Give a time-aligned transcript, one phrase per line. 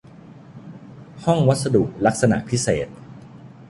[1.23, 2.87] ห้องวัสดุลักษณะพิเศษ